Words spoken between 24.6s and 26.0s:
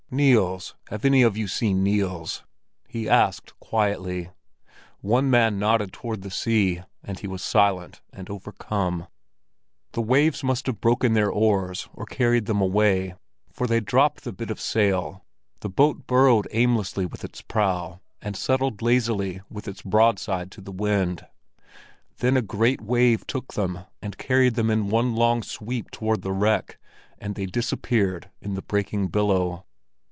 in one long sweep